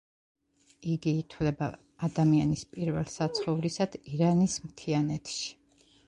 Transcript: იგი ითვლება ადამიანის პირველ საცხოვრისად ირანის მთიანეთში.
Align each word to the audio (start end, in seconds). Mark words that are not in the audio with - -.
იგი 0.91 1.11
ითვლება 1.23 1.65
ადამიანის 2.07 2.63
პირველ 2.71 3.05
საცხოვრისად 3.15 3.97
ირანის 4.13 4.57
მთიანეთში. 4.71 5.45